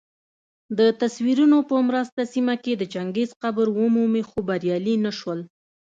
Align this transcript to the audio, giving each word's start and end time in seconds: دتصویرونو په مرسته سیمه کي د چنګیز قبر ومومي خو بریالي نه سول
دتصویرونو 0.77 1.57
په 1.69 1.75
مرسته 1.87 2.21
سیمه 2.33 2.55
کي 2.63 2.73
د 2.77 2.83
چنګیز 2.93 3.29
قبر 3.41 3.67
ومومي 3.77 4.23
خو 4.29 4.39
بریالي 4.47 4.95
نه 5.05 5.11
سول 5.19 5.39